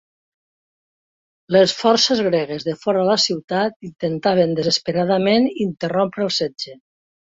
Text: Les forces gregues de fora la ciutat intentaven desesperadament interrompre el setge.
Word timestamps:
Les 1.55 1.73
forces 1.81 2.23
gregues 2.27 2.65
de 2.69 2.75
fora 2.85 3.03
la 3.09 3.17
ciutat 3.25 3.77
intentaven 3.91 4.57
desesperadament 4.61 5.47
interrompre 5.67 6.27
el 6.31 6.33
setge. 6.41 6.75